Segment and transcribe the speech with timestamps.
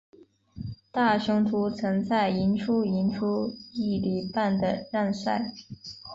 [0.91, 5.53] 大雄图曾在赢出赢出一哩半的让赛。